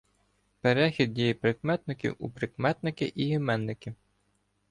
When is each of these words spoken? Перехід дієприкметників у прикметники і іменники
Перехід 0.61 1.13
дієприкметників 1.13 2.15
у 2.19 2.29
прикметники 2.29 3.05
і 3.15 3.27
іменники 3.27 3.95